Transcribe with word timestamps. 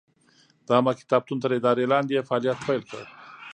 د 0.65 0.67
عامه 0.75 0.93
کتابتون 1.01 1.37
تر 1.43 1.51
ادارې 1.59 1.85
لاندې 1.93 2.11
یې 2.17 2.27
فعالیت 2.27 2.57
پیل 2.67 2.81
کړ. 2.91 3.03